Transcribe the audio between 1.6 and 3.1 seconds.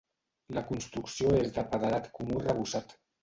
paredat comú arrebossat.